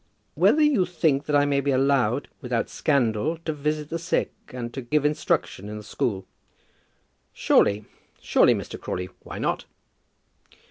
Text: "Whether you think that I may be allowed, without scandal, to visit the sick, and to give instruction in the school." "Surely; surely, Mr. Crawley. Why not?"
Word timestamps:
"Whether 0.33 0.63
you 0.63 0.87
think 0.87 1.25
that 1.27 1.35
I 1.35 1.45
may 1.45 1.61
be 1.61 1.69
allowed, 1.69 2.27
without 2.41 2.69
scandal, 2.71 3.37
to 3.45 3.53
visit 3.53 3.89
the 3.91 3.99
sick, 3.99 4.33
and 4.47 4.73
to 4.73 4.81
give 4.81 5.05
instruction 5.05 5.69
in 5.69 5.77
the 5.77 5.83
school." 5.83 6.25
"Surely; 7.33 7.85
surely, 8.19 8.55
Mr. 8.55 8.81
Crawley. 8.81 9.09
Why 9.21 9.37
not?" 9.37 9.65